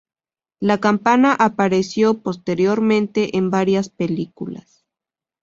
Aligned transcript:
La 0.59 0.79
Campana 0.79 1.31
apareció 1.37 2.23
posteriormente 2.23 3.37
en 3.37 3.51
varias 3.51 3.89
películas. 3.89 4.83